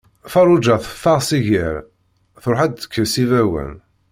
Farruǧa 0.31 0.75
teffeɣ 0.83 1.19
s 1.27 1.29
iger, 1.39 1.75
truḥ 2.43 2.59
ad 2.61 2.71
d-tekkes 2.73 3.13
ibawen. 3.23 3.73